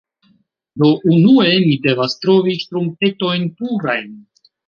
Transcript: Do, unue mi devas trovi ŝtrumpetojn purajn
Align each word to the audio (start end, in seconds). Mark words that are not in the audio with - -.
Do, 0.83 0.87
unue 1.15 1.51
mi 1.65 1.75
devas 1.83 2.17
trovi 2.25 2.57
ŝtrumpetojn 2.65 3.47
purajn 3.61 4.09